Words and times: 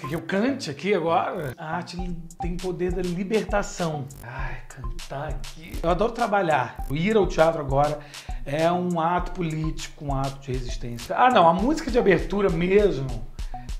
que 0.00 0.14
eu 0.14 0.22
cante 0.22 0.70
aqui 0.70 0.94
agora? 0.94 1.54
A 1.56 1.76
arte 1.76 1.96
tem 2.40 2.56
poder 2.56 2.92
da 2.92 3.02
libertação. 3.02 4.06
Ai, 4.22 4.56
cantar 4.68 5.28
aqui. 5.28 5.72
Eu 5.82 5.90
adoro 5.90 6.12
trabalhar. 6.12 6.84
Ir 6.90 7.16
ao 7.16 7.26
teatro 7.26 7.60
agora 7.60 7.98
é 8.44 8.70
um 8.70 9.00
ato 9.00 9.32
político, 9.32 10.04
um 10.04 10.14
ato 10.14 10.40
de 10.40 10.52
resistência. 10.52 11.16
Ah, 11.16 11.30
não, 11.30 11.48
a 11.48 11.54
música 11.54 11.90
de 11.90 11.98
abertura 11.98 12.48
mesmo 12.50 13.06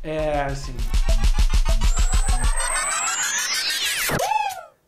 é 0.03 0.43
assim. 0.43 0.77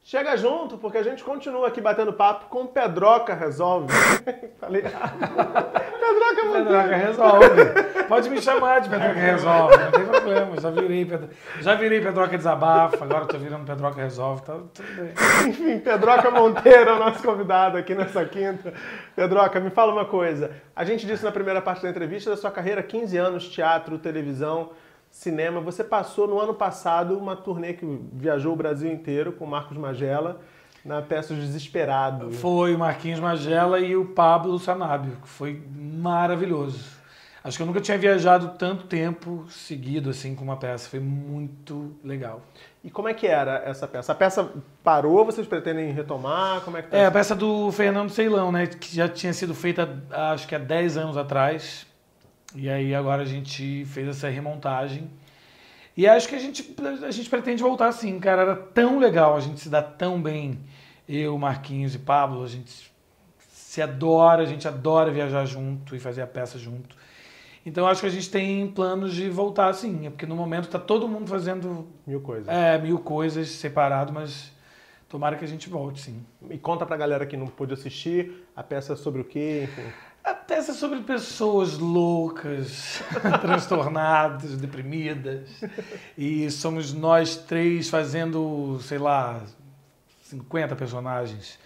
Chega 0.09 0.39
junto, 0.39 0.79
porque 0.79 0.97
a 0.97 1.03
gente 1.03 1.23
continua 1.23 1.69
aqui 1.69 1.83
batendo 1.83 2.15
papo 2.15 2.47
com 2.47 2.67
Pedroca 2.67 3.35
Resolve. 3.35 3.93
Falei 4.59 4.81
errado. 4.81 5.19
Pedroca 5.21 6.45
Monteiro. 6.47 6.65
Pedroca 6.65 6.97
Resolve. 6.97 8.05
Pode 8.09 8.31
me 8.31 8.41
chamar 8.41 8.81
de 8.81 8.89
Pedroca 8.89 9.13
Resolve, 9.13 9.77
não 9.77 9.91
tem 9.91 10.07
problema. 10.07 10.61
Já 10.63 10.71
virei, 10.71 11.05
Pedro... 11.05 11.29
já 11.61 11.75
virei 11.75 12.01
Pedroca 12.01 12.39
Desabafa, 12.39 13.05
agora 13.05 13.27
tô 13.27 13.37
virando 13.37 13.67
Pedroca 13.67 14.01
Resolve, 14.01 14.41
tá 14.45 14.55
tudo 14.55 14.89
bem. 14.97 15.13
Enfim, 15.47 15.79
Pedroca 15.79 16.31
Monteiro 16.31 16.89
é 16.89 16.95
o 16.95 16.99
nosso 16.99 17.23
convidado 17.23 17.77
aqui 17.77 17.95
nessa 17.95 18.25
quinta. 18.25 18.73
Pedroca, 19.15 19.61
me 19.61 19.69
fala 19.69 19.93
uma 19.93 20.07
coisa. 20.07 20.53
A 20.75 20.85
gente 20.85 21.07
disse 21.07 21.23
na 21.23 21.31
primeira 21.31 21.61
parte 21.61 21.83
da 21.83 21.91
entrevista 21.91 22.31
da 22.31 22.37
sua 22.39 22.51
carreira, 22.51 22.83
15 22.83 23.15
anos, 23.19 23.47
teatro, 23.47 23.99
televisão 23.99 24.71
cinema. 25.11 25.61
Você 25.61 25.83
passou 25.83 26.27
no 26.27 26.41
ano 26.41 26.55
passado 26.55 27.17
uma 27.17 27.37
turnê 27.37 27.75
que 27.75 27.87
viajou 28.13 28.53
o 28.53 28.57
Brasil 28.57 28.91
inteiro 28.91 29.33
com 29.33 29.45
o 29.45 29.49
Marcos 29.49 29.77
Magela 29.77 30.41
na 30.85 31.03
peça 31.03 31.35
Os 31.35 31.41
Desesperados. 31.41 32.37
Foi 32.37 32.75
o 32.75 32.79
Marquinhos 32.79 33.21
Magela 33.21 33.81
e 33.81 33.97
o 33.97 34.07
Pablo 34.07 34.59
Sanábio, 34.59 35.17
que 35.23 35.29
foi 35.29 35.63
maravilhoso. 35.77 36.99
Acho 37.43 37.57
que 37.57 37.63
eu 37.63 37.67
nunca 37.67 37.81
tinha 37.81 37.97
viajado 37.97 38.59
tanto 38.59 38.87
tempo 38.87 39.47
seguido 39.49 40.11
assim 40.11 40.35
com 40.35 40.45
uma 40.45 40.57
peça. 40.57 40.89
Foi 40.89 41.01
muito 41.01 41.97
legal. 42.05 42.43
E 42.83 42.91
como 42.91 43.09
é 43.09 43.15
que 43.15 43.27
era 43.27 43.63
essa 43.65 43.87
peça? 43.87 44.13
A 44.13 44.15
peça 44.15 44.51
parou? 44.83 45.25
Vocês 45.25 45.47
pretendem 45.47 45.93
retomar? 45.93 46.61
Como 46.63 46.77
é 46.77 46.83
que 46.83 46.91
tá 46.91 46.97
É 46.97 47.07
a 47.07 47.11
peça 47.11 47.35
do 47.35 47.71
Fernando 47.73 48.11
Ceilão, 48.11 48.51
né? 48.51 48.67
Que 48.67 48.95
já 48.95 49.09
tinha 49.09 49.33
sido 49.33 49.55
feita 49.55 49.89
acho 50.11 50.47
que 50.49 50.55
há 50.55 50.59
10 50.59 50.97
anos 50.97 51.17
atrás. 51.17 51.87
E 52.55 52.69
aí 52.69 52.95
agora 52.95 53.23
a 53.23 53.27
gente 53.27 53.85
fez 53.87 54.09
essa 54.09 54.29
remontagem. 54.29 55.11
E 55.97 56.07
acho 56.07 56.29
que 56.29 56.35
a 56.35 56.39
gente, 56.39 56.75
a 57.05 57.11
gente 57.11 57.29
pretende 57.29 57.63
voltar 57.63 57.89
assim, 57.89 58.19
cara. 58.21 58.43
Era 58.43 58.57
tão 58.57 58.99
legal, 58.99 59.37
a 59.37 59.41
gente 59.41 59.61
se 59.61 59.69
dá 59.69 59.83
tão 59.83 60.21
bem. 60.21 60.61
Eu, 61.09 61.37
Marquinhos 61.39 61.95
e 61.95 61.99
Pablo, 61.99 62.45
a 62.45 62.49
gente 62.49 62.93
se 63.39 63.83
adora, 63.83 64.43
a 64.43 64.47
gente 64.47 64.67
adora 64.67 65.11
viajar 65.11 65.45
junto 65.45 65.95
e 65.95 65.99
fazer 65.99 66.23
a 66.23 66.27
peça 66.27 66.59
junto. 66.59 66.97
Então 67.65 67.87
acho 67.87 68.01
que 68.01 68.07
a 68.07 68.11
gente 68.11 68.31
tem 68.31 68.67
planos 68.69 69.15
de 69.15 69.29
voltar 69.29 69.69
assim, 69.69 70.07
é 70.07 70.11
porque 70.11 70.25
no 70.25 70.35
momento 70.35 70.69
tá 70.69 70.79
todo 70.79 71.07
mundo 71.07 71.29
fazendo 71.29 71.87
mil 72.07 72.21
coisas. 72.21 72.49
É, 72.49 72.79
mil 72.79 72.99
coisas 72.99 73.49
separado, 73.51 74.13
mas 74.13 74.53
tomara 75.09 75.37
que 75.37 75.45
a 75.45 75.49
gente 75.49 75.69
volte, 75.69 76.01
sim. 76.01 76.25
E 76.49 76.57
conta 76.57 76.87
pra 76.87 76.97
galera 76.97 77.27
que 77.27 77.37
não 77.37 77.47
pôde 77.47 77.75
assistir, 77.75 78.47
a 78.57 78.63
peça 78.63 78.95
é 78.95 78.97
sobre 78.97 79.21
o 79.21 79.25
quê, 79.25 79.65
enfim. 79.65 79.83
Peça 80.49 80.73
sobre 80.73 81.01
pessoas 81.01 81.77
loucas, 81.77 83.03
transtornadas, 83.43 84.57
deprimidas. 84.57 85.47
E 86.17 86.51
somos 86.51 86.95
nós 86.95 87.37
três 87.37 87.91
fazendo, 87.91 88.81
sei 88.81 88.97
lá, 88.97 89.43
50 90.23 90.75
personagens. 90.75 91.59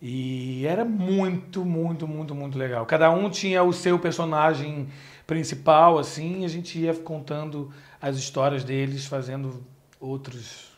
E 0.00 0.64
era 0.66 0.86
muito, 0.86 1.66
muito, 1.66 2.08
muito, 2.08 2.34
muito 2.34 2.56
legal. 2.56 2.86
Cada 2.86 3.10
um 3.10 3.28
tinha 3.28 3.62
o 3.62 3.74
seu 3.74 3.98
personagem 3.98 4.88
principal, 5.26 5.98
assim, 5.98 6.40
e 6.40 6.44
a 6.46 6.48
gente 6.48 6.78
ia 6.78 6.94
contando 6.94 7.70
as 8.00 8.16
histórias 8.16 8.64
deles, 8.64 9.04
fazendo 9.04 9.62
outros, 10.00 10.72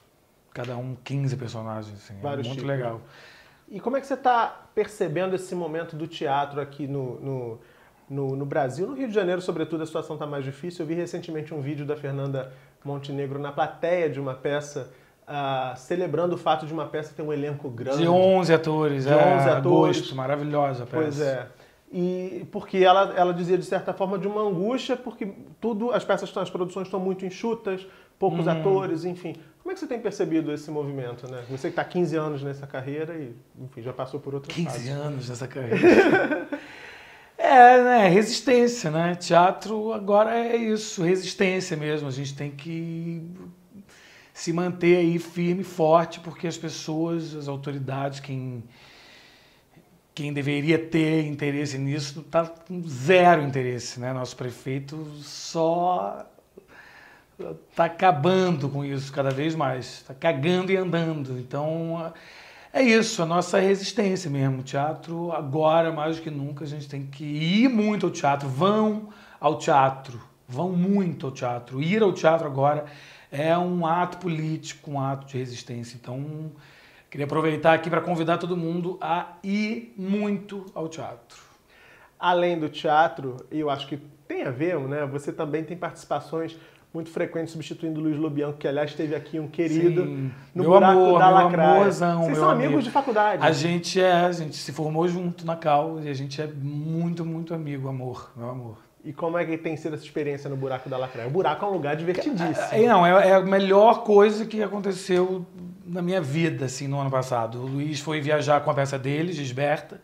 cada 0.53 0.77
um 0.77 0.97
15 1.05 1.37
personagens. 1.37 1.95
Assim. 1.95 2.21
Vários 2.21 2.49
muito 2.49 2.63
tipos. 2.63 2.77
legal. 2.77 3.01
E 3.71 3.79
como 3.79 3.97
é 3.97 4.01
que 4.01 4.07
você 4.07 4.15
está 4.15 4.67
percebendo 4.75 5.37
esse 5.37 5.55
momento 5.55 5.95
do 5.95 6.07
teatro 6.09 6.61
aqui 6.61 6.89
no, 6.89 7.21
no, 7.21 7.59
no, 8.09 8.37
no, 8.37 8.45
Brasil? 8.45 8.87
No 8.87 8.95
Rio 8.95 9.07
de 9.07 9.15
Janeiro, 9.15 9.41
sobretudo, 9.41 9.85
a 9.85 9.87
situação 9.87 10.17
está 10.17 10.27
mais 10.27 10.45
difícil. 10.45 10.83
Eu 10.83 10.89
vi 10.89 10.95
recentemente 10.95 11.55
um 11.55 11.61
vídeo 11.61 11.87
da 11.87 11.97
Fernanda 11.97 12.53
Montenegro 12.85 13.39
na 13.39 13.53
plateia 13.53 14.11
de 14.11 14.19
uma 14.21 14.35
peça 14.35 14.91
Uh, 15.31 15.77
celebrando 15.77 16.35
o 16.35 16.37
fato 16.37 16.67
de 16.67 16.73
uma 16.73 16.87
peça 16.87 17.15
ter 17.15 17.23
um 17.23 17.33
elenco 17.33 17.71
grande. 17.71 17.99
De 17.99 18.09
11 18.09 18.53
atores, 18.53 19.05
de 19.05 19.11
11 19.11 19.21
é, 19.21 19.53
atores. 19.53 19.99
Agosto, 19.99 20.17
maravilhosa 20.17 20.83
a 20.83 20.87
peça. 20.87 21.03
Pois 21.03 21.21
é. 21.21 21.47
E 21.93 22.49
porque 22.51 22.79
ela, 22.79 23.15
ela 23.17 23.33
dizia, 23.33 23.57
de 23.57 23.65
certa 23.65 23.93
forma, 23.93 24.19
de 24.19 24.27
uma 24.27 24.43
angústia, 24.43 24.97
porque 24.97 25.33
tudo, 25.61 25.93
as 25.93 26.05
peças, 26.05 26.37
as 26.37 26.51
produções 26.51 26.89
estão 26.89 26.99
muito 26.99 27.25
enxutas, 27.25 27.87
poucos 28.19 28.49
hum. 28.49 28.51
atores, 28.51 29.05
enfim. 29.05 29.37
Como 29.71 29.75
é 29.75 29.75
que 29.75 29.81
você 29.83 29.87
tem 29.87 30.01
percebido 30.01 30.53
esse 30.53 30.69
movimento, 30.69 31.31
né? 31.31 31.45
Você 31.49 31.69
que 31.69 31.75
está 31.75 31.85
15 31.85 32.17
anos 32.17 32.43
nessa 32.43 32.67
carreira 32.67 33.15
e, 33.15 33.33
enfim, 33.57 33.83
já 33.83 33.93
passou 33.93 34.19
por 34.19 34.35
outras 34.35 34.53
15 34.53 34.69
fases. 34.69 34.89
anos 34.89 35.29
nessa 35.29 35.47
carreira. 35.47 36.49
é, 37.39 37.85
né? 37.85 38.09
Resistência, 38.09 38.91
né? 38.91 39.15
Teatro 39.15 39.93
agora 39.93 40.37
é 40.37 40.57
isso, 40.57 41.05
resistência 41.05 41.77
mesmo. 41.77 42.09
A 42.09 42.11
gente 42.11 42.35
tem 42.35 42.51
que 42.51 43.25
se 44.35 44.53
manter 44.53 44.97
aí 44.97 45.21
firme 45.21 45.61
e 45.61 45.65
forte, 45.65 46.19
porque 46.19 46.49
as 46.49 46.59
pessoas, 46.59 47.37
as 47.37 47.47
autoridades, 47.47 48.19
quem, 48.19 48.65
quem 50.13 50.33
deveria 50.33 50.81
ter 50.81 51.29
interesse 51.29 51.79
nisso, 51.79 52.23
está 52.23 52.45
com 52.45 52.83
zero 52.89 53.41
interesse. 53.41 54.01
Né? 54.01 54.13
Nosso 54.13 54.37
prefeito 54.37 55.07
só 55.23 56.29
está 57.71 57.85
acabando 57.85 58.69
com 58.69 58.85
isso 58.85 59.13
cada 59.13 59.31
vez 59.31 59.55
mais, 59.55 59.99
está 59.99 60.15
cagando 60.15 60.71
e 60.73 60.77
andando. 60.77 61.39
Então 61.39 62.13
é 62.73 62.83
isso, 62.83 63.23
a 63.23 63.27
nossa 63.27 63.59
resistência 63.59 64.31
mesmo. 64.31 64.61
O 64.61 64.63
teatro, 64.63 65.33
agora 65.33 65.91
mais 65.91 66.17
do 66.17 66.23
que 66.23 66.31
nunca, 66.31 66.65
a 66.65 66.67
gente 66.67 66.89
tem 66.89 67.07
que 67.07 67.25
ir 67.25 67.69
muito 67.69 68.07
ao 68.07 68.13
teatro. 68.13 68.49
Vão 68.49 69.09
ao 69.41 69.59
teatro, 69.59 70.21
vão 70.49 70.71
muito 70.71 71.27
ao 71.27 71.33
teatro. 71.33 71.83
Ir 71.83 72.03
ao 72.03 72.13
teatro 72.13 72.47
agora 72.47 72.85
é 73.31 73.57
um 73.57 73.87
ato 73.87 74.19
político, 74.19 74.93
um 74.93 75.01
ato 75.01 75.27
de 75.27 75.39
resistência. 75.39 75.97
Então, 76.01 76.53
queria 77.11 77.27
aproveitar 77.27 77.75
aqui 77.75 77.89
para 77.91 78.01
convidar 78.01 78.39
todo 78.39 78.57
mundo 78.57 78.99
a 79.01 79.33
ir 79.43 79.93
muito 79.97 80.67
ao 80.75 80.89
teatro. 80.89 81.39
Além 82.19 82.59
do 82.59 82.69
teatro, 82.69 83.37
eu 83.51 83.71
acho 83.71 83.87
que 83.87 83.99
tem 84.41 84.47
a 84.47 84.51
ver, 84.51 84.79
né? 84.81 85.07
Você 85.07 85.33
também 85.33 85.63
tem 85.63 85.77
participações 85.77 86.57
muito 86.93 87.11
frequentes 87.11 87.53
substituindo 87.53 88.01
o 88.01 88.03
Luiz 88.03 88.17
Lobianco, 88.17 88.59
que 88.59 88.67
aliás 88.67 88.91
esteve 88.91 89.15
aqui 89.15 89.39
um 89.39 89.47
querido 89.47 90.03
Sim. 90.03 90.33
no 90.55 90.63
meu 90.63 90.73
buraco 90.73 90.99
amor, 90.99 91.19
da 91.19 91.31
Lacraia. 91.31 91.71
Amorzão, 91.81 92.23
Vocês 92.25 92.39
são 92.39 92.51
amigo. 92.51 92.67
amigos 92.67 92.85
de 92.85 92.91
faculdade. 92.91 93.47
A 93.47 93.53
gente 93.53 94.01
é, 94.01 94.13
a 94.13 94.33
gente 94.33 94.57
se 94.57 94.73
formou 94.73 95.07
junto 95.07 95.47
na 95.47 95.55
Cal 95.55 96.01
e 96.03 96.09
a 96.09 96.15
gente 96.15 96.43
é 96.43 96.49
muito, 96.49 97.25
muito 97.25 97.55
amigo, 97.55 97.89
amor, 97.89 98.33
meu 98.35 98.49
amor. 98.49 98.79
E 99.05 99.13
como 99.13 99.39
é 99.39 99.45
que 99.45 99.57
tem 99.57 99.77
sido 99.77 99.95
essa 99.95 100.05
experiência 100.05 100.51
no 100.51 100.57
Buraco 100.57 100.89
da 100.89 100.99
Lacraia? 100.99 101.27
O 101.27 101.31
buraco 101.31 101.65
é 101.65 101.69
um 101.69 101.73
lugar 101.73 101.97
divertidíssimo. 101.97 102.69
É, 102.71 102.87
não, 102.87 103.07
é, 103.07 103.29
é, 103.29 103.35
a 103.35 103.41
melhor 103.41 104.03
coisa 104.03 104.45
que 104.45 104.63
aconteceu 104.63 105.47
na 105.87 106.03
minha 106.03 106.21
vida, 106.21 106.67
assim, 106.67 106.87
no 106.87 107.01
ano 107.01 107.11
passado. 107.11 107.63
O 107.63 107.67
Luiz 107.67 108.01
foi 108.01 108.21
viajar 108.21 108.61
com 108.61 108.71
a 108.71 108.75
peça 108.75 108.99
dele, 108.99 109.33
Gisberta, 109.33 110.03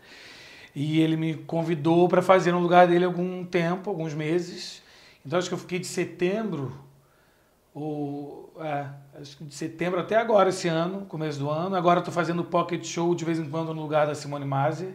e 0.79 1.01
ele 1.01 1.17
me 1.17 1.33
convidou 1.33 2.07
para 2.07 2.21
fazer 2.21 2.51
no 2.51 2.59
lugar 2.59 2.87
dele 2.87 3.03
algum 3.03 3.43
tempo, 3.43 3.89
alguns 3.89 4.13
meses. 4.13 4.83
Então 5.25 5.39
acho 5.39 5.47
que 5.47 5.55
eu 5.55 5.57
fiquei 5.57 5.79
de 5.79 5.87
setembro, 5.87 6.71
ou, 7.73 8.53
é, 8.59 8.85
acho 9.19 9.37
que 9.37 9.43
de 9.45 9.55
setembro 9.55 9.99
até 9.99 10.15
agora, 10.17 10.49
esse 10.49 10.67
ano, 10.67 11.07
começo 11.07 11.39
do 11.39 11.49
ano. 11.49 11.75
Agora 11.75 11.97
estou 11.97 12.13
fazendo 12.13 12.43
pocket 12.43 12.85
show 12.85 13.15
de 13.15 13.25
vez 13.25 13.39
em 13.39 13.49
quando 13.49 13.73
no 13.73 13.81
lugar 13.81 14.05
da 14.05 14.13
Simone 14.13 14.45
Masi. 14.45 14.93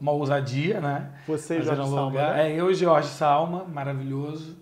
Uma 0.00 0.12
ousadia, 0.12 0.80
né? 0.80 1.10
Você 1.26 1.58
e 1.58 1.62
Jorge 1.62 1.82
Salma, 1.82 2.02
lugar. 2.02 2.34
Né? 2.36 2.52
É, 2.52 2.60
eu 2.60 2.70
e 2.70 2.74
Jorge 2.76 3.08
Salma, 3.08 3.64
maravilhoso. 3.64 4.56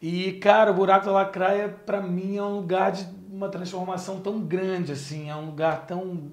E, 0.00 0.34
cara, 0.34 0.70
o 0.70 0.74
Buraco 0.74 1.06
da 1.06 1.12
Lacraia, 1.12 1.68
para 1.68 2.00
mim, 2.00 2.36
é 2.36 2.42
um 2.44 2.54
lugar 2.54 2.92
de 2.92 3.04
uma 3.32 3.48
transformação 3.48 4.20
tão 4.20 4.40
grande, 4.42 4.92
assim. 4.92 5.28
É 5.28 5.34
um 5.34 5.46
lugar 5.46 5.86
tão 5.86 6.30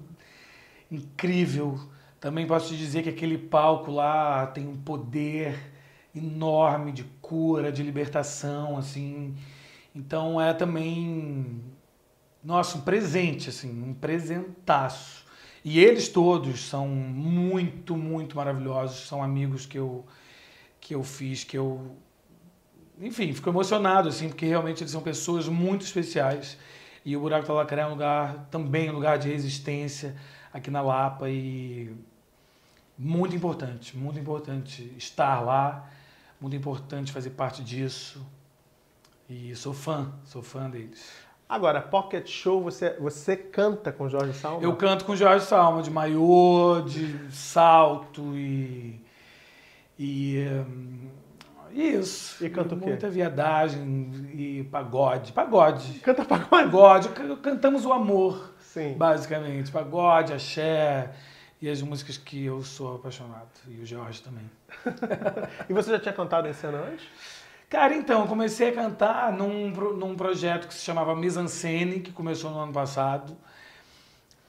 incrível. 0.88 1.80
Também 2.20 2.46
posso 2.46 2.68
te 2.68 2.76
dizer 2.76 3.02
que 3.02 3.08
aquele 3.08 3.38
palco 3.38 3.90
lá 3.90 4.46
tem 4.46 4.68
um 4.68 4.76
poder 4.76 5.58
enorme 6.14 6.92
de 6.92 7.04
cura, 7.22 7.72
de 7.72 7.82
libertação, 7.82 8.76
assim. 8.76 9.34
Então 9.94 10.40
é 10.40 10.52
também 10.52 11.62
nossa, 12.42 12.78
um 12.78 12.80
presente, 12.80 13.50
assim, 13.50 13.70
um 13.82 13.92
presentaço. 13.92 15.26
E 15.62 15.78
eles 15.78 16.08
todos 16.08 16.60
são 16.60 16.88
muito, 16.88 17.96
muito 17.96 18.36
maravilhosos, 18.36 19.06
são 19.06 19.22
amigos 19.22 19.66
que 19.66 19.78
eu, 19.78 20.06
que 20.80 20.94
eu 20.94 21.02
fiz, 21.02 21.44
que 21.44 21.58
eu. 21.58 21.94
Enfim, 22.98 23.32
fico 23.32 23.48
emocionado, 23.50 24.08
assim, 24.08 24.28
porque 24.28 24.46
realmente 24.46 24.82
eles 24.82 24.90
são 24.90 25.02
pessoas 25.02 25.48
muito 25.48 25.84
especiais. 25.84 26.56
E 27.04 27.16
o 27.16 27.20
Buraco 27.20 27.46
da 27.46 27.54
Lacré 27.54 27.82
é 27.82 27.86
um 27.86 27.90
lugar, 27.90 28.48
também 28.50 28.90
um 28.90 28.94
lugar 28.94 29.18
de 29.18 29.28
resistência 29.28 30.16
aqui 30.52 30.70
na 30.70 30.80
Lapa 30.80 31.28
e 31.28 31.94
muito 33.00 33.34
importante, 33.34 33.96
muito 33.96 34.18
importante 34.18 34.94
estar 34.98 35.40
lá, 35.40 35.88
muito 36.38 36.54
importante 36.54 37.10
fazer 37.10 37.30
parte 37.30 37.64
disso. 37.64 38.20
E 39.26 39.56
sou 39.56 39.72
fã, 39.72 40.12
sou 40.24 40.42
fã 40.42 40.68
deles. 40.68 41.10
Agora, 41.48 41.80
Pocket 41.80 42.28
Show, 42.28 42.62
você, 42.62 42.90
você 43.00 43.36
canta 43.36 43.90
com 43.90 44.06
Jorge 44.06 44.34
Salma? 44.34 44.62
Eu 44.62 44.76
canto 44.76 45.06
com 45.06 45.16
Jorge 45.16 45.46
Salma, 45.46 45.82
de 45.82 45.90
maiô, 45.90 46.82
de 46.82 47.32
salto 47.32 48.36
e. 48.36 49.00
E. 49.98 50.46
hum, 50.48 51.08
isso. 51.72 52.44
E 52.44 52.50
canta 52.50 52.74
o 52.74 52.78
quê? 52.78 52.86
Muita 52.86 53.08
viadagem 53.08 54.30
e 54.34 54.64
pagode. 54.64 55.32
Pagode. 55.32 56.00
Canta 56.00 56.24
pagode? 56.24 56.50
Pagode. 56.50 57.08
Cantamos 57.42 57.86
o 57.86 57.92
amor, 57.94 58.52
Sim. 58.58 58.94
basicamente. 58.94 59.70
Pagode, 59.70 60.34
axé 60.34 61.14
e 61.60 61.68
as 61.68 61.82
músicas 61.82 62.16
que 62.16 62.44
eu 62.44 62.62
sou 62.62 62.96
apaixonado. 62.96 63.48
E 63.68 63.80
o 63.80 63.86
Jorge 63.86 64.22
também. 64.22 64.50
E 65.68 65.72
você 65.72 65.90
já 65.90 65.98
tinha 65.98 66.14
cantado 66.14 66.48
em 66.48 66.52
cena 66.52 66.78
antes? 66.78 67.06
Cara, 67.68 67.94
então, 67.94 68.22
eu 68.22 68.26
comecei 68.26 68.70
a 68.70 68.72
cantar 68.72 69.32
num, 69.32 69.70
num 69.70 70.16
projeto 70.16 70.66
que 70.66 70.74
se 70.74 70.84
chamava 70.84 71.14
Mise 71.14 71.38
en 71.38 71.46
Scène, 71.46 72.00
que 72.00 72.10
começou 72.10 72.50
no 72.50 72.58
ano 72.58 72.72
passado. 72.72 73.36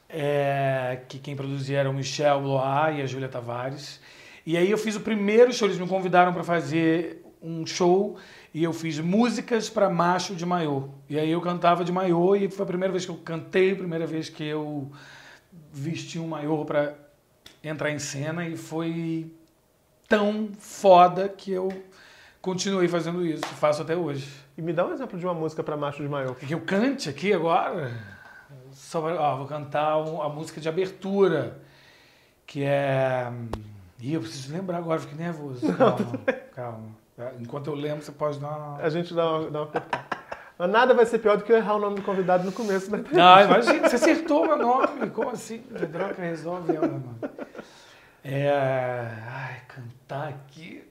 É, 0.10 1.02
que 1.08 1.20
quem 1.20 1.36
produzia 1.36 1.80
era 1.80 1.90
o 1.90 1.94
Michel 1.94 2.42
Blois 2.42 2.98
e 2.98 3.02
a 3.02 3.06
Júlia 3.06 3.30
Tavares. 3.30 4.02
E 4.46 4.58
aí 4.58 4.72
eu 4.72 4.78
fiz 4.78 4.96
o 4.96 5.02
primeiro 5.02 5.54
show, 5.54 5.68
eles 5.68 5.78
me 5.78 5.88
convidaram 5.88 6.34
para 6.34 6.44
fazer 6.44 7.24
um 7.42 7.66
show 7.66 8.18
e 8.54 8.64
eu 8.64 8.74
fiz 8.74 9.00
músicas 9.00 9.70
para 9.70 9.90
macho 9.90 10.36
de 10.36 10.46
maiô. 10.46 10.90
E 11.10 11.18
aí 11.20 11.30
eu 11.32 11.42
cantava 11.42 11.84
de 11.84 11.92
maiô 11.92 12.36
e 12.36 12.50
foi 12.50 12.64
a 12.64 12.68
primeira 12.68 12.92
vez 12.92 13.06
que 13.06 13.12
eu 13.12 13.18
cantei, 13.18 13.72
a 13.72 13.76
primeira 13.76 14.06
vez 14.06 14.30
que 14.30 14.44
eu 14.44 14.92
vesti 15.72 16.20
um 16.20 16.28
maiô 16.28 16.66
para 16.66 16.96
entrar 17.64 17.92
em 17.92 18.00
cena 18.00 18.48
e 18.48 18.58
foi 18.58 19.32
tão 20.08 20.50
foda 20.60 21.30
que 21.30 21.52
eu 21.52 21.70
continuei 22.42 22.88
fazendo 22.88 23.26
isso, 23.26 23.46
faço 23.46 23.82
até 23.82 23.96
hoje. 23.96 24.28
E 24.58 24.62
me 24.62 24.74
dá 24.74 24.86
um 24.86 24.94
exemplo 24.94 25.18
de 25.18 25.26
uma 25.26 25.34
música 25.34 25.64
pra 25.64 25.78
macho 25.78 26.02
de 26.02 26.10
maior. 26.10 26.36
Que 26.36 26.54
eu 26.54 26.62
cante 26.62 27.10
aqui 27.10 27.34
agora? 27.34 27.92
Só, 28.74 29.02
ó, 29.02 29.38
vou 29.38 29.48
cantar 29.48 29.94
a 29.94 30.30
música 30.30 30.60
de 30.60 30.68
abertura, 30.68 31.60
que 32.46 32.64
é. 32.64 33.32
Ih, 34.00 34.14
eu 34.14 34.22
preciso 34.22 34.52
lembrar 34.52 34.80
agora, 34.80 35.00
fiquei 35.00 35.18
nervoso. 35.18 35.62
Calma, 35.78 36.20
calma. 36.56 37.02
Enquanto 37.40 37.68
eu 37.68 37.76
lembro, 37.76 38.04
você 38.04 38.12
pode 38.12 38.40
dar 38.40 38.50
uma. 38.50 38.78
A 38.78 38.90
gente 38.90 39.14
dá 39.14 39.30
uma, 39.30 39.52
dá 39.52 39.62
uma 39.62 39.72
nada 40.68 40.94
vai 40.94 41.06
ser 41.06 41.20
pior 41.20 41.38
do 41.38 41.44
que 41.44 41.52
eu 41.52 41.58
errar 41.58 41.76
o 41.76 41.80
nome 41.80 41.96
do 41.96 42.02
convidado 42.02 42.44
no 42.44 42.52
começo 42.52 42.90
da 42.92 42.98
entrevista. 42.98 43.36
Não, 43.36 43.44
imagina, 43.44 43.90
você 43.90 43.96
acertou 43.96 44.46
meu 44.46 44.58
nome. 44.58 45.10
Como 45.10 45.30
assim? 45.30 45.60
Pedroca 45.60 46.22
resolve 46.22 46.76
ela, 46.76 46.88
mano. 46.88 47.20
É. 48.24 49.08
Ai, 49.28 49.62
cantar 49.68 50.30
aqui. 50.30 50.84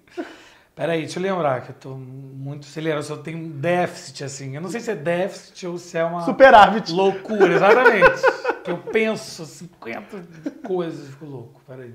Peraí, 0.74 1.00
deixa 1.00 1.18
eu 1.18 1.22
lembrar 1.22 1.60
que 1.60 1.70
eu 1.70 1.74
tô 1.74 1.90
muito 1.90 2.66
acelerado, 2.66 3.00
eu 3.00 3.04
só 3.04 3.16
tenho 3.16 3.38
um 3.38 3.50
déficit, 3.50 4.24
assim. 4.24 4.54
Eu 4.56 4.62
não 4.62 4.70
sei 4.70 4.80
se 4.80 4.90
é 4.90 4.94
déficit 4.94 5.66
ou 5.66 5.78
se 5.78 5.98
é 5.98 6.04
uma. 6.04 6.22
Superávit. 6.22 6.90
Loucura, 6.90 7.52
exatamente. 7.52 8.22
que 8.64 8.70
eu 8.70 8.78
penso 8.78 9.44
50 9.44 10.50
coisas 10.66 11.08
e 11.08 11.12
fico 11.12 11.26
louco. 11.26 11.60
Peraí. 11.66 11.94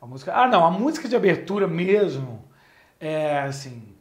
A 0.00 0.06
música. 0.06 0.32
Ah, 0.32 0.46
não, 0.46 0.64
a 0.64 0.70
música 0.70 1.08
de 1.08 1.16
abertura 1.16 1.66
mesmo 1.66 2.44
é 3.00 3.40
assim. 3.40 3.97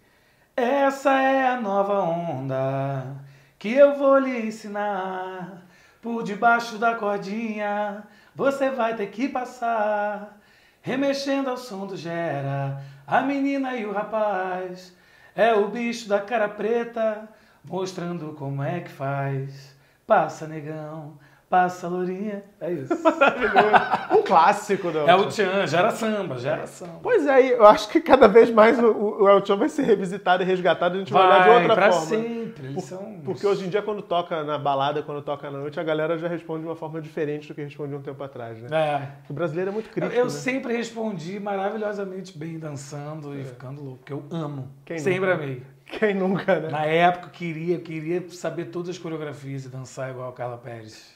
Essa 0.60 1.22
é 1.22 1.48
a 1.48 1.62
nova 1.62 2.00
onda 2.00 3.16
que 3.60 3.72
eu 3.72 3.96
vou 3.96 4.18
lhe 4.18 4.48
ensinar. 4.48 5.62
Por 6.02 6.24
debaixo 6.24 6.80
da 6.80 6.96
cordinha 6.96 8.04
você 8.34 8.72
vai 8.72 8.96
ter 8.96 9.06
que 9.12 9.30
passar. 9.30 10.36
Remexendo 10.82 11.52
ao 11.52 11.58
som 11.58 11.86
do 11.86 11.96
gera, 11.96 12.82
a 13.06 13.22
menina 13.22 13.76
e 13.76 13.86
o 13.86 13.94
rapaz. 13.94 14.96
É 15.36 15.54
o 15.54 15.68
bicho 15.68 16.10
da 16.10 16.20
cara 16.20 16.50
preta, 16.50 17.30
mostrando 17.64 18.34
como 18.34 18.64
é 18.64 18.80
que 18.80 18.90
faz. 18.90 19.76
Passa, 20.08 20.48
negão, 20.48 21.20
passa, 21.50 21.88
lourinha. 21.88 22.44
É 22.60 22.72
isso. 22.72 22.94
Um 24.12 24.24
clássico 24.24 24.92
do 24.92 25.00
É 25.00 25.16
o 25.16 25.26
Tchan, 25.28 25.68
já 25.68 25.80
era 25.80 25.92
samba, 25.92 26.38
já 26.38 26.54
era 26.54 26.68
samba. 26.68 27.00
Pois 27.04 27.26
é, 27.28 27.54
eu 27.54 27.66
acho 27.66 27.90
que 27.90 28.00
cada 28.02 28.28
vez 28.28 28.50
mais 28.50 28.80
o, 28.80 28.92
o 29.22 29.30
El 29.30 29.46
Chan 29.46 29.58
vai 29.58 29.70
ser 29.70 29.84
revisitado 29.84 30.44
e 30.44 30.46
resgatado 30.46 30.96
e 30.96 30.98
a 30.98 31.00
gente 31.00 31.14
vai, 31.14 31.26
olhar 31.28 31.40
de 31.44 31.50
Vai, 31.50 31.58
outra 31.60 31.76
pra 31.76 31.92
forma. 31.92 32.06
sempre. 32.08 32.74
Por- 32.74 32.82
são... 32.82 33.20
Porque 33.24 33.46
hoje 33.46 33.66
em 33.66 33.70
dia, 33.70 33.82
quando 33.82 34.02
toca 34.02 34.44
na 34.44 34.58
balada, 34.58 35.04
quando 35.04 35.22
toca 35.22 35.52
na 35.52 35.60
noite, 35.60 35.80
a 35.80 35.84
galera 35.84 36.18
já 36.18 36.28
responde 36.28 36.62
de 36.62 36.68
uma 36.68 36.76
forma 36.76 37.02
diferente 37.02 37.48
do 37.48 37.54
que 37.54 37.62
respondia 37.62 37.98
um 37.98 38.02
tempo 38.02 38.24
atrás, 38.24 38.60
né? 38.62 38.68
É. 38.72 39.08
O 39.30 39.34
brasileiro 39.34 39.70
é 39.72 39.74
muito 39.74 39.88
Eu, 39.88 39.94
crítico, 39.94 40.16
eu 40.16 40.24
né? 40.26 40.30
sempre 40.30 40.74
respondi 40.76 41.40
maravilhosamente 41.40 42.38
bem 42.38 42.58
dançando 42.58 43.38
e 43.38 43.44
ficando 43.44 43.82
louco, 43.84 43.98
porque 44.00 44.14
eu 44.14 44.24
amo. 44.32 44.62
É. 44.62 44.88
Quem 44.88 44.98
sempre 45.00 45.30
nunca? 45.30 45.34
amei. 45.44 45.64
Quem 45.90 46.14
nunca, 46.14 46.60
né? 46.60 46.70
Na 46.70 46.86
época 46.86 47.28
eu 47.28 47.32
queria, 47.32 47.76
eu 47.76 47.82
queria 47.82 48.30
saber 48.30 48.66
todas 48.66 48.90
as 48.90 48.98
coreografias 48.98 49.66
e 49.66 49.70
dançar 49.70 50.10
igual 50.12 50.30
a 50.30 50.34
Carla 50.34 50.58
Pérez. 50.58 51.14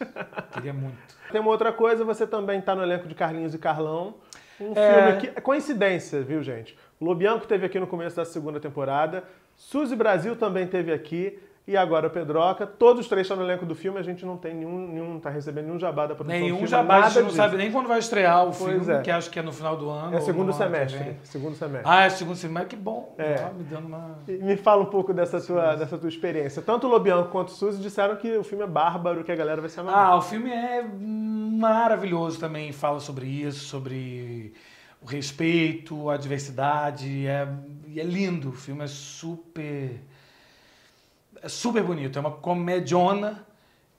queria 0.53 0.73
muito. 0.73 0.97
Tem 1.31 1.39
uma 1.41 1.51
outra 1.51 1.71
coisa, 1.73 2.03
você 2.03 2.25
também 2.25 2.59
está 2.59 2.73
no 2.75 2.81
elenco 2.81 3.07
de 3.07 3.13
Carlinhos 3.15 3.53
e 3.53 3.57
Carlão. 3.57 4.15
Um 4.59 4.73
É. 4.75 4.93
filme 5.07 5.21
que. 5.21 5.27
É 5.37 5.41
coincidência, 5.41 6.21
viu, 6.21 6.41
gente? 6.41 6.77
O 6.99 7.05
Lobianco 7.05 7.45
teve 7.47 7.65
aqui 7.65 7.79
no 7.79 7.87
começo 7.87 8.15
da 8.15 8.25
segunda 8.25 8.59
temporada. 8.59 9.23
Suzy 9.57 9.95
Brasil 9.95 10.35
também 10.35 10.65
teve 10.67 10.91
aqui. 10.93 11.37
E 11.71 11.77
agora 11.77 12.07
o 12.07 12.09
Pedroca. 12.09 12.67
Todos 12.67 13.03
os 13.03 13.07
três 13.07 13.25
estão 13.25 13.37
no 13.37 13.43
elenco 13.43 13.65
do 13.65 13.73
filme. 13.73 13.97
A 13.97 14.01
gente 14.01 14.25
não 14.25 14.35
tem 14.35 14.53
nenhum, 14.53 14.87
nenhum 14.89 15.19
tá 15.21 15.29
recebendo 15.29 15.67
nenhum 15.67 15.79
jabá 15.79 16.05
da 16.05 16.15
produção 16.15 16.37
do 16.37 16.43
Nenhum 16.43 16.55
filme. 16.57 16.67
jabá, 16.69 16.97
a 16.97 17.01
gente 17.07 17.19
não 17.19 17.23
disso. 17.27 17.37
sabe 17.37 17.55
nem 17.55 17.71
quando 17.71 17.87
vai 17.87 17.99
estrear 17.99 18.43
o 18.43 18.51
Pois 18.51 18.57
filme, 18.83 18.91
é. 18.93 19.01
que 19.01 19.09
acho 19.09 19.29
que 19.29 19.39
é 19.39 19.41
no 19.41 19.53
final 19.53 19.77
do 19.77 19.89
ano. 19.89 20.17
É 20.17 20.19
segundo 20.19 20.51
semestre. 20.51 21.15
Segundo 21.23 21.55
semestre. 21.55 21.89
Ah, 21.89 22.03
é 22.03 22.09
segundo 22.09 22.35
semestre, 22.35 22.75
que 22.75 22.75
bom. 22.75 23.15
É. 23.17 23.35
Tá 23.35 23.51
me 23.51 23.63
dando 23.63 23.87
uma... 23.87 24.19
Me 24.27 24.57
fala 24.57 24.81
um 24.83 24.87
pouco 24.87 25.13
dessa 25.13 25.39
tua, 25.39 25.75
dessa 25.77 25.97
tua 25.97 26.09
experiência. 26.09 26.61
Tanto 26.61 26.87
o 26.87 26.89
Lobianco 26.89 27.29
quanto 27.29 27.47
o 27.47 27.51
Suzy 27.51 27.81
disseram 27.81 28.17
que 28.17 28.35
o 28.37 28.43
filme 28.43 28.65
é 28.65 28.67
bárbaro, 28.67 29.23
que 29.23 29.31
a 29.31 29.35
galera 29.35 29.61
vai 29.61 29.69
se 29.69 29.79
amarrar. 29.79 30.07
Ah, 30.11 30.17
o 30.17 30.21
filme 30.21 30.49
é 30.51 30.83
maravilhoso 30.83 32.37
também, 32.37 32.71
fala 32.71 32.99
sobre 32.99 33.27
isso, 33.27 33.65
sobre 33.65 34.53
o 35.01 35.05
respeito, 35.05 36.09
a 36.09 36.17
diversidade, 36.17 37.25
é, 37.27 37.47
e 37.87 37.99
é 37.99 38.03
lindo, 38.03 38.49
o 38.49 38.53
filme 38.53 38.83
é 38.83 38.87
super 38.87 40.01
é 41.41 41.49
super 41.49 41.83
bonito, 41.83 42.17
é 42.17 42.19
uma 42.19 42.31
comediona 42.31 43.45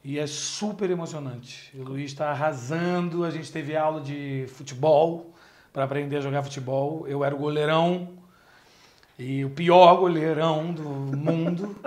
e 0.05 0.19
é 0.19 0.27
super 0.27 0.91
emocionante. 0.91 1.77
O 1.79 1.83
Luiz 1.83 2.13
está 2.13 2.31
arrasando, 2.31 3.25
a 3.25 3.31
gente 3.31 3.51
teve 3.51 3.77
aula 3.77 4.01
de 4.01 4.47
futebol 4.49 5.33
para 5.73 5.85
aprender 5.85 6.17
a 6.19 6.21
jogar 6.21 6.43
futebol. 6.43 7.07
Eu 7.09 7.25
era 7.25 7.35
o 7.35 7.39
goleirão 7.39 8.09
e 9.19 9.45
o 9.45 9.51
pior 9.51 9.97
goleirão 9.97 10.73
do 10.73 10.83
mundo. 10.83 11.77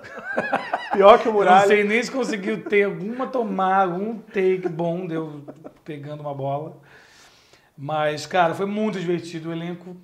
Pior 0.93 1.19
que 1.19 1.27
o 1.27 1.31
Eu 1.31 1.33
não 1.33 1.39
Muralha. 1.39 1.67
sei 1.67 1.83
nem 1.83 2.01
se 2.01 2.09
conseguiu 2.09 2.63
ter 2.63 2.83
alguma 2.83 3.27
tomada, 3.27 3.91
algum 3.91 4.17
take 4.17 4.69
bom 4.69 5.05
de 5.05 5.15
eu 5.15 5.43
pegando 5.83 6.21
uma 6.21 6.33
bola. 6.33 6.77
Mas, 7.77 8.25
cara, 8.25 8.55
foi 8.55 8.65
muito 8.65 8.97
divertido. 8.97 9.49
O 9.49 9.51
elenco 9.51 9.97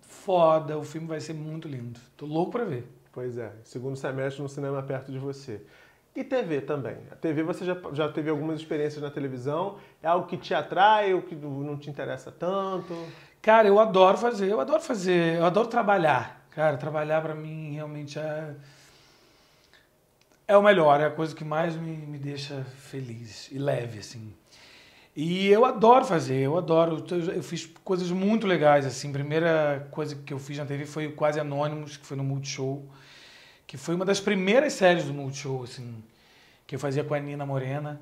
foda. 0.00 0.78
O 0.78 0.84
filme 0.84 1.08
vai 1.08 1.18
ser 1.18 1.32
muito 1.32 1.66
lindo. 1.66 1.98
Tô 2.16 2.24
louco 2.24 2.52
pra 2.52 2.62
ver. 2.64 2.86
Pois 3.12 3.36
é, 3.36 3.52
segundo 3.62 3.96
semestre 3.96 4.42
no 4.42 4.48
cinema 4.48 4.82
perto 4.82 5.12
de 5.12 5.18
você. 5.18 5.60
E 6.14 6.22
TV 6.22 6.60
também. 6.60 6.96
A 7.10 7.16
TV 7.16 7.42
você 7.42 7.64
já, 7.64 7.76
já 7.92 8.08
teve 8.10 8.28
algumas 8.28 8.60
experiências 8.60 9.02
na 9.02 9.10
televisão. 9.10 9.78
É 10.02 10.08
algo 10.08 10.26
que 10.26 10.36
te 10.36 10.52
atrai 10.54 11.14
ou 11.14 11.22
que 11.22 11.34
não 11.34 11.76
te 11.76 11.88
interessa 11.88 12.30
tanto? 12.30 12.94
Cara, 13.40 13.66
eu 13.66 13.78
adoro 13.78 14.18
fazer. 14.18 14.50
Eu 14.50 14.60
adoro 14.60 14.80
fazer. 14.80 15.38
Eu 15.38 15.46
adoro 15.46 15.68
trabalhar. 15.68 16.46
Cara, 16.50 16.76
trabalhar 16.76 17.22
pra 17.22 17.34
mim 17.34 17.72
realmente 17.72 18.18
é. 18.18 18.54
É 20.46 20.56
o 20.56 20.62
melhor. 20.62 21.00
É 21.00 21.06
a 21.06 21.10
coisa 21.10 21.34
que 21.34 21.44
mais 21.44 21.74
me, 21.76 21.96
me 21.96 22.18
deixa 22.18 22.62
feliz 22.76 23.50
e 23.50 23.58
leve, 23.58 23.98
assim. 23.98 24.34
E 25.14 25.48
eu 25.48 25.64
adoro 25.64 26.04
fazer, 26.04 26.38
eu 26.38 26.56
adoro. 26.56 27.04
Eu, 27.10 27.34
eu 27.34 27.42
fiz 27.42 27.66
coisas 27.84 28.10
muito 28.10 28.46
legais, 28.46 28.86
assim. 28.86 29.10
A 29.10 29.12
primeira 29.12 29.88
coisa 29.90 30.16
que 30.16 30.32
eu 30.32 30.38
fiz 30.38 30.56
na 30.58 30.64
TV 30.64 30.86
foi 30.86 31.12
Quase 31.12 31.38
Anônimos, 31.38 31.96
que 31.96 32.06
foi 32.06 32.16
no 32.16 32.24
Multishow. 32.24 32.82
Que 33.66 33.76
foi 33.76 33.94
uma 33.94 34.04
das 34.04 34.20
primeiras 34.20 34.72
séries 34.72 35.04
do 35.04 35.12
Multishow, 35.12 35.64
assim. 35.64 36.02
Que 36.66 36.74
eu 36.76 36.78
fazia 36.78 37.04
com 37.04 37.12
a 37.12 37.20
Nina 37.20 37.44
Morena. 37.44 38.00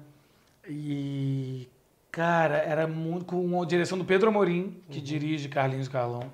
E, 0.69 1.69
cara, 2.13 2.59
era 2.59 2.87
muito 2.87 3.25
com 3.25 3.61
a 3.61 3.67
direção 3.67 3.99
do 3.99 4.05
Pedro 4.05 4.29
Amorim, 4.29 4.77
que 4.89 5.01
dirige 5.01 5.49
Carlinhos 5.49 5.89
Carlão. 5.89 6.31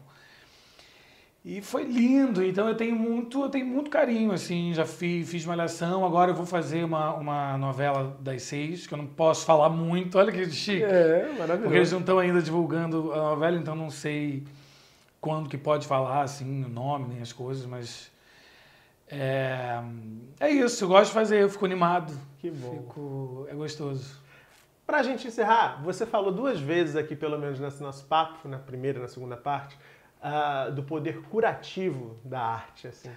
E 1.49 1.63
foi 1.63 1.85
lindo, 1.85 2.43
então 2.45 2.67
eu 2.67 2.75
tenho 2.75 2.97
muito, 2.97 3.41
eu 3.41 3.49
tenho 3.49 3.65
muito 3.65 3.89
carinho, 3.89 4.33
assim, 4.33 4.75
já 4.75 4.85
fiz, 4.85 5.31
fiz 5.31 5.47
Malhação, 5.47 6.05
agora 6.05 6.33
eu 6.33 6.35
vou 6.35 6.45
fazer 6.45 6.83
uma, 6.83 7.15
uma 7.15 7.57
novela 7.57 8.17
das 8.19 8.43
seis, 8.43 8.85
que 8.85 8.93
eu 8.93 8.99
não 8.99 9.07
posso 9.07 9.47
falar 9.47 9.69
muito, 9.69 10.19
olha 10.19 10.33
que 10.33 10.45
chique. 10.51 10.83
É, 10.83 11.21
Porque 11.21 11.29
eles 11.29 11.39
maravilhoso. 11.39 11.93
não 11.93 12.01
estão 12.01 12.19
ainda 12.19 12.43
divulgando 12.43 13.13
a 13.13 13.19
novela, 13.19 13.57
então 13.57 13.77
não 13.77 13.91
sei 13.91 14.43
quando 15.21 15.49
que 15.49 15.57
pode 15.57 15.87
falar, 15.87 16.23
assim, 16.23 16.65
o 16.65 16.69
nome, 16.69 17.15
nem 17.15 17.23
as 17.23 17.33
coisas, 17.33 17.65
mas... 17.65 18.11
É, 19.09 19.81
é 20.41 20.51
isso, 20.51 20.83
eu 20.83 20.89
gosto 20.89 21.11
de 21.11 21.15
fazer, 21.15 21.43
eu 21.43 21.49
fico 21.49 21.65
animado. 21.65 22.13
Que 22.41 22.51
bom. 22.51 22.73
Fico, 22.73 23.47
é 23.49 23.55
gostoso. 23.55 24.21
Pra 24.85 25.01
gente 25.05 25.29
encerrar, 25.29 25.81
você 25.81 26.05
falou 26.05 26.33
duas 26.33 26.59
vezes 26.59 26.97
aqui, 26.97 27.15
pelo 27.15 27.39
menos 27.39 27.61
nesse 27.61 27.81
nosso 27.81 28.05
papo, 28.07 28.49
na 28.49 28.59
primeira 28.59 28.99
e 28.99 29.03
na 29.03 29.07
segunda 29.07 29.37
parte, 29.37 29.79
ah, 30.29 30.71
do 30.71 30.83
poder 30.83 31.23
curativo 31.23 32.19
da 32.25 32.41
arte, 32.41 32.89
assim. 32.89 33.11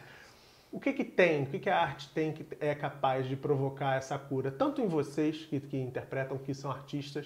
O 0.72 0.80
que, 0.80 0.94
que 0.94 1.04
tem, 1.04 1.42
o 1.42 1.46
que, 1.48 1.58
que 1.58 1.68
a 1.68 1.80
arte 1.80 2.08
tem 2.10 2.32
que 2.32 2.46
é 2.60 2.76
capaz 2.76 3.28
de 3.28 3.36
provocar 3.36 3.98
essa 3.98 4.16
cura, 4.20 4.52
tanto 4.52 4.80
em 4.80 4.88
vocês 4.88 5.38
que, 5.46 5.60
que 5.60 5.76
interpretam, 5.76 6.38
que 6.38 6.54
são 6.54 6.70
artistas, 6.70 7.26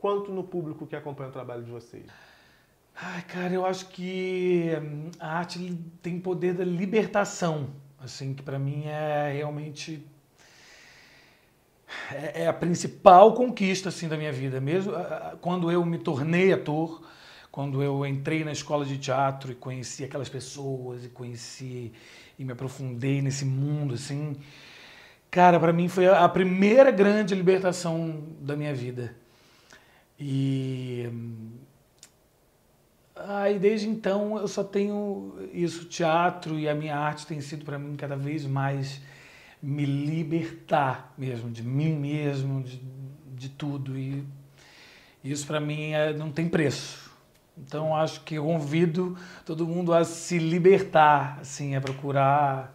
quanto 0.00 0.32
no 0.32 0.42
público 0.42 0.84
que 0.84 0.96
acompanha 0.96 1.28
o 1.30 1.32
trabalho 1.32 1.62
de 1.62 1.70
vocês? 1.70 2.06
Ai, 2.92 3.22
cara, 3.22 3.54
eu 3.54 3.64
acho 3.64 3.86
que 3.90 4.72
hum, 4.82 5.10
a 5.20 5.38
arte 5.38 5.78
tem 6.02 6.18
poder 6.18 6.54
da 6.54 6.64
libertação, 6.64 7.68
assim, 8.00 8.34
que 8.34 8.42
para 8.42 8.58
mim 8.58 8.86
é 8.86 9.30
realmente 9.32 10.04
é, 12.10 12.42
é 12.42 12.48
a 12.48 12.52
principal 12.52 13.32
conquista 13.34 13.90
assim 13.90 14.08
da 14.08 14.16
minha 14.16 14.32
vida, 14.32 14.60
mesmo 14.60 14.92
quando 15.40 15.70
eu 15.70 15.86
me 15.86 15.98
tornei 15.98 16.52
ator, 16.52 17.00
quando 17.54 17.80
eu 17.84 18.04
entrei 18.04 18.42
na 18.42 18.50
escola 18.50 18.84
de 18.84 18.98
teatro 18.98 19.52
e 19.52 19.54
conheci 19.54 20.02
aquelas 20.02 20.28
pessoas 20.28 21.04
e 21.04 21.08
conheci 21.08 21.92
e 22.36 22.44
me 22.44 22.50
aprofundei 22.50 23.22
nesse 23.22 23.44
mundo 23.44 23.94
assim, 23.94 24.34
cara, 25.30 25.60
para 25.60 25.72
mim 25.72 25.86
foi 25.86 26.08
a 26.08 26.28
primeira 26.28 26.90
grande 26.90 27.32
libertação 27.32 28.24
da 28.40 28.56
minha 28.56 28.74
vida. 28.74 29.14
E 30.18 31.08
aí 33.14 33.56
desde 33.56 33.88
então 33.88 34.36
eu 34.36 34.48
só 34.48 34.64
tenho 34.64 35.38
isso, 35.52 35.84
teatro 35.84 36.58
e 36.58 36.68
a 36.68 36.74
minha 36.74 36.96
arte 36.96 37.24
tem 37.24 37.40
sido 37.40 37.64
para 37.64 37.78
mim 37.78 37.94
cada 37.94 38.16
vez 38.16 38.44
mais 38.44 39.00
me 39.62 39.84
libertar 39.86 41.14
mesmo 41.16 41.52
de 41.52 41.62
mim 41.62 41.94
mesmo, 41.94 42.64
de, 42.64 42.82
de 43.32 43.48
tudo 43.48 43.96
e 43.96 44.24
isso 45.22 45.46
para 45.46 45.60
mim 45.60 45.92
é, 45.92 46.12
não 46.12 46.32
tem 46.32 46.48
preço. 46.48 47.03
Então 47.56 47.94
acho 47.94 48.20
que 48.22 48.34
eu 48.34 48.44
convido 48.44 49.16
todo 49.44 49.66
mundo 49.66 49.92
a 49.92 50.04
se 50.04 50.38
libertar, 50.38 51.38
assim, 51.40 51.76
a 51.76 51.80
procurar 51.80 52.74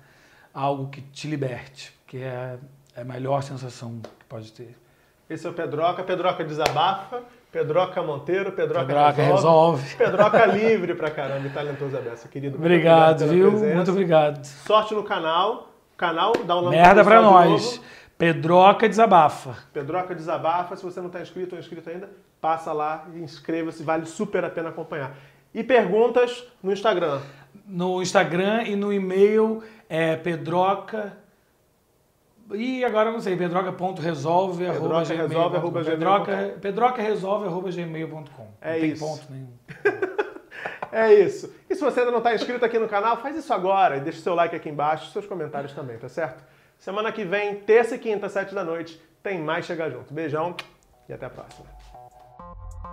algo 0.54 0.88
que 0.90 1.02
te 1.02 1.28
liberte, 1.28 1.94
que 2.08 2.18
é, 2.18 2.58
é 2.96 3.02
a 3.02 3.06
melhor 3.06 3.44
sensação 3.44 4.00
que 4.02 4.26
pode 4.26 4.52
ter. 4.54 4.76
Esse 5.30 5.46
é 5.46 5.50
o 5.50 5.54
Pedroca. 5.54 6.04
Pedroca 6.04 6.44
desabafa. 6.44 7.22
Pedroca 7.52 8.02
Monteiro, 8.04 8.52
Pedroca, 8.52 8.86
Pedroca 8.86 9.22
resolve. 9.24 9.82
resolve. 9.82 9.96
Pedroca 9.96 10.46
livre 10.46 10.94
pra 10.94 11.10
caramba 11.10 11.48
e 11.48 11.50
talentoso 11.50 11.98
aberto, 11.98 12.30
querido. 12.30 12.58
Obrigado, 12.58 13.24
obrigado 13.24 13.30
viu? 13.34 13.50
Presença. 13.50 13.76
Muito 13.76 13.92
obrigado. 13.92 14.46
Sorte 14.46 14.94
no 14.94 15.04
canal. 15.04 15.70
Canal, 15.98 16.32
dá 16.46 16.58
um 16.60 16.70
Merda 16.70 17.04
pra 17.04 17.22
nós. 17.22 17.74
De 17.74 17.82
Pedroca 18.18 18.88
Desabafa. 18.88 19.56
Pedroca 19.74 20.14
Desabafa. 20.14 20.76
Se 20.76 20.84
você 20.84 21.00
não 21.00 21.08
está 21.08 21.22
inscrito 21.22 21.56
ou 21.56 21.60
inscrito 21.60 21.90
ainda, 21.90 22.10
passa 22.40 22.72
lá 22.72 23.08
e 23.14 23.20
inscreva-se. 23.20 23.84
Vale 23.84 24.06
super 24.06 24.44
a 24.44 24.50
pena 24.50 24.70
acompanhar. 24.70 25.16
E 25.54 25.64
perguntas 25.64 26.46
no 26.62 26.72
Instagram. 26.72 27.22
No 27.66 28.02
Instagram 28.02 28.64
e 28.64 28.76
no 28.76 28.94
e-mail 28.94 29.64
é 29.88 30.16
pedroca 30.16 31.18
e 32.52 32.84
agora 32.84 33.12
não 33.12 33.20
sei, 33.20 33.36
pedroca.resolve 33.38 34.66
pedroca 34.66 35.14
resolve, 35.14 35.56
arroba 35.58 35.84
pedroca, 35.84 36.56
pedroca 36.60 37.02
resolve 37.02 37.46
arroba 37.48 37.70
gmail.com. 37.70 38.48
É 38.60 38.80
não 38.80 38.86
isso. 38.86 39.06
Ponto 39.06 39.32
nenhum. 39.32 39.54
é 40.92 41.14
isso. 41.14 41.54
E 41.70 41.76
se 41.76 41.82
você 41.82 42.00
ainda 42.00 42.12
não 42.12 42.18
está 42.18 42.34
inscrito 42.34 42.66
aqui 42.66 42.80
no 42.80 42.88
canal, 42.88 43.18
faz 43.18 43.36
isso 43.36 43.54
agora 43.54 43.98
e 43.98 44.00
deixa 44.00 44.22
seu 44.22 44.34
like 44.34 44.56
aqui 44.56 44.70
embaixo, 44.70 45.12
seus 45.12 45.28
comentários 45.28 45.74
também, 45.74 45.98
tá 45.98 46.10
certo? 46.10 46.44
Semana 46.80 47.12
que 47.12 47.24
vem, 47.24 47.56
terça 47.56 47.96
e 47.96 48.00
quinta, 48.00 48.28
sete 48.30 48.56
da 48.56 48.64
noite, 48.64 49.00
tem 49.22 49.40
mais 49.40 49.66
Chegar 49.66 49.92
Junto. 49.92 50.12
Beijão 50.12 50.56
e 51.08 51.14
até 51.14 51.28
a 51.28 51.30
próxima. 51.30 51.79